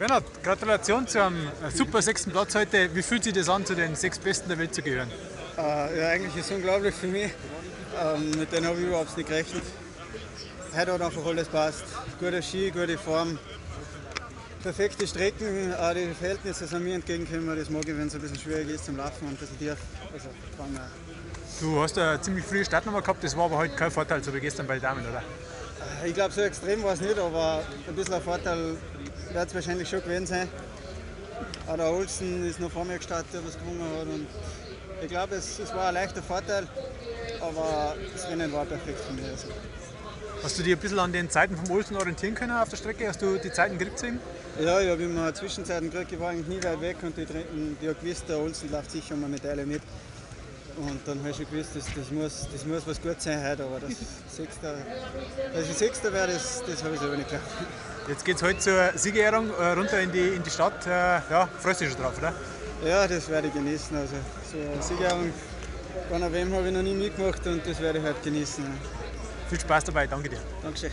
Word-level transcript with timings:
Bernhard, 0.00 0.24
Gratulation 0.42 1.06
zu 1.06 1.22
einem 1.22 1.36
super 1.74 2.00
sechsten 2.00 2.30
Platz 2.30 2.54
heute. 2.54 2.88
Wie 2.94 3.02
fühlt 3.02 3.22
sich 3.22 3.34
das 3.34 3.50
an, 3.50 3.66
zu 3.66 3.74
den 3.74 3.94
sechs 3.94 4.18
Besten 4.18 4.48
der 4.48 4.56
Welt 4.56 4.74
zu 4.74 4.80
gehören? 4.80 5.10
Äh, 5.58 6.00
ja, 6.00 6.08
eigentlich 6.08 6.34
ist 6.36 6.46
es 6.46 6.56
unglaublich 6.56 6.94
für 6.94 7.06
mich. 7.06 7.30
Ähm, 8.02 8.30
mit 8.30 8.50
denen 8.50 8.66
habe 8.66 8.80
ich 8.80 8.86
überhaupt 8.86 9.14
nicht 9.14 9.28
gerechnet. 9.28 9.62
Heute 10.74 10.92
hat 10.94 11.02
einfach 11.02 11.26
alles 11.26 11.48
passt. 11.48 11.84
Gute 12.18 12.42
Ski, 12.42 12.70
gute 12.70 12.96
Form, 12.96 13.38
perfekte 14.62 15.06
Strecken. 15.06 15.74
Auch 15.74 15.92
die 15.92 16.14
Verhältnisse 16.18 16.66
sind 16.66 16.82
mir 16.82 16.94
entgegengekommen. 16.94 17.54
Das 17.58 17.68
mag 17.68 17.86
ich, 17.86 17.94
wenn 17.94 18.06
es 18.06 18.14
ein 18.14 18.22
bisschen 18.22 18.38
schwierig 18.38 18.70
ist 18.70 18.86
zum 18.86 18.96
Laufen 18.96 19.26
und 19.26 19.32
ein 19.32 19.36
bisschen 19.36 19.58
tief. 19.58 19.76
Also, 20.14 20.30
Du 21.60 21.82
hast 21.82 21.98
eine 21.98 22.18
ziemlich 22.22 22.46
frühe 22.46 22.64
Startnummer 22.64 23.02
gehabt, 23.02 23.22
das 23.22 23.36
war 23.36 23.44
aber 23.44 23.58
heute 23.58 23.74
kein 23.74 23.90
Vorteil, 23.90 24.24
so 24.24 24.32
wie 24.32 24.40
gestern 24.40 24.66
bei 24.66 24.78
Damen, 24.78 25.04
oder? 25.06 25.22
Ich 26.06 26.14
glaube, 26.14 26.32
so 26.32 26.40
extrem 26.40 26.82
war 26.82 26.94
es 26.94 27.02
nicht, 27.02 27.18
aber 27.18 27.62
ein 27.86 27.94
bisschen 27.94 28.14
ein 28.14 28.22
Vorteil 28.22 28.76
wird 29.32 29.48
es 29.48 29.54
wahrscheinlich 29.54 29.88
schon 29.88 30.02
gewesen 30.02 30.26
sein. 30.26 30.48
Auch 31.66 31.76
der 31.76 31.90
Olsen 31.90 32.46
ist 32.48 32.60
noch 32.60 32.70
vor 32.70 32.84
mir 32.84 32.96
gestartet, 32.96 33.32
der 33.32 33.44
was 33.44 33.58
gewonnen 33.58 33.82
hat. 33.98 34.06
Und 34.06 34.26
ich 35.02 35.08
glaube, 35.08 35.36
es, 35.36 35.58
es 35.58 35.72
war 35.74 35.88
ein 35.88 35.94
leichter 35.94 36.22
Vorteil, 36.22 36.66
aber 37.40 37.94
das 38.12 38.28
Rennen 38.28 38.52
war 38.52 38.64
perfekt 38.64 39.00
von 39.00 39.16
mir. 39.16 39.30
Also. 39.30 39.48
Hast 40.42 40.58
du 40.58 40.62
dich 40.62 40.72
ein 40.72 40.78
bisschen 40.78 40.98
an 40.98 41.12
den 41.12 41.28
Zeiten 41.28 41.56
vom 41.56 41.70
Olsen 41.76 41.96
orientieren 41.96 42.34
können 42.34 42.52
auf 42.52 42.68
der 42.68 42.76
Strecke? 42.76 43.06
Hast 43.06 43.20
du 43.20 43.36
die 43.38 43.52
Zeiten 43.52 43.78
gekriegt 43.78 43.98
sehen? 43.98 44.18
Ja, 44.58 44.80
ich 44.80 44.88
habe 44.88 45.02
immer 45.02 45.32
Zwischenzeiten 45.34 45.90
gekriegt, 45.90 46.12
ich 46.12 46.20
war 46.20 46.30
eigentlich 46.30 46.48
nie 46.48 46.62
weit 46.62 46.80
weg 46.80 46.96
und 47.02 47.16
die, 47.16 47.26
die 47.26 47.88
habe 47.88 47.98
gewusst, 48.00 48.24
der 48.28 48.38
Olsen 48.38 48.70
läuft 48.70 48.90
sicher 48.90 49.14
um 49.14 49.24
eine 49.24 49.34
Medaille 49.34 49.64
mit. 49.64 49.82
Und 50.76 51.00
dann 51.06 51.18
habe 51.18 51.30
ich 51.30 51.36
schon 51.36 51.46
gewusst, 51.46 51.70
das, 51.74 51.84
das, 51.94 52.10
muss, 52.10 52.48
das 52.50 52.64
muss 52.64 52.86
was 52.86 53.00
gut 53.00 53.20
sein 53.20 53.46
heute, 53.46 53.64
aber 53.64 53.80
das 53.80 53.92
Sechste, 54.34 54.74
dass 55.54 55.68
ich 55.68 55.76
Sechster 55.76 56.12
wäre, 56.12 56.28
das, 56.32 56.62
das 56.66 56.82
habe 56.82 56.94
ich 56.94 57.00
selber 57.00 57.16
nicht 57.16 57.28
geglaubt. 57.28 57.46
Jetzt 58.08 58.24
geht 58.24 58.36
es 58.36 58.42
heute 58.42 58.58
zur 58.58 58.92
Siegerehrung 58.94 59.50
äh, 59.50 59.72
runter 59.72 60.00
in 60.00 60.10
die, 60.10 60.28
in 60.28 60.42
die 60.42 60.50
Stadt. 60.50 60.86
Äh, 60.86 60.90
ja, 60.90 61.48
freust 61.58 61.80
du 61.80 61.84
dich 61.84 61.94
schon 61.94 62.02
drauf, 62.02 62.16
oder? 62.18 62.32
Ja, 62.84 63.06
das 63.06 63.28
werde 63.28 63.48
ich 63.48 63.54
genießen. 63.54 63.96
Also, 63.96 64.14
so 64.50 64.58
eine 64.58 64.82
Siegerehrung 64.82 65.32
bei 66.08 66.16
einer 66.16 66.32
WM 66.32 66.52
habe 66.54 66.68
ich 66.68 66.72
noch 66.74 66.82
nie 66.82 66.94
mitgemacht 66.94 67.46
und 67.46 67.66
das 67.66 67.80
werde 67.80 67.98
ich 67.98 68.04
heute 68.04 68.20
genießen. 68.22 68.64
Viel 69.48 69.60
Spaß 69.60 69.84
dabei, 69.84 70.06
danke 70.06 70.28
dir. 70.28 70.38
Dankeschön. 70.62 70.90